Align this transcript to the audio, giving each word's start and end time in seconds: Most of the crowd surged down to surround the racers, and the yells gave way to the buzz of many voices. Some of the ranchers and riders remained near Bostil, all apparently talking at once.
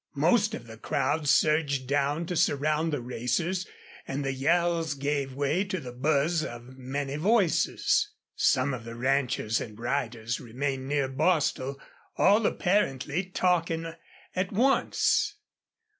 Most 0.15 0.55
of 0.55 0.65
the 0.65 0.79
crowd 0.79 1.29
surged 1.29 1.85
down 1.85 2.25
to 2.25 2.35
surround 2.35 2.91
the 2.91 3.03
racers, 3.03 3.67
and 4.07 4.25
the 4.25 4.33
yells 4.33 4.95
gave 4.95 5.35
way 5.35 5.63
to 5.65 5.79
the 5.79 5.91
buzz 5.91 6.43
of 6.43 6.75
many 6.75 7.17
voices. 7.17 8.09
Some 8.35 8.73
of 8.73 8.83
the 8.83 8.95
ranchers 8.95 9.61
and 9.61 9.79
riders 9.79 10.39
remained 10.39 10.87
near 10.87 11.07
Bostil, 11.07 11.79
all 12.17 12.47
apparently 12.47 13.25
talking 13.25 13.93
at 14.35 14.51
once. 14.51 15.35